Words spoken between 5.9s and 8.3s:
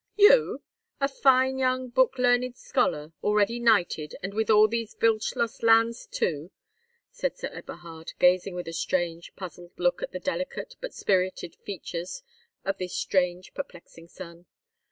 too!" said Sir Eberhard,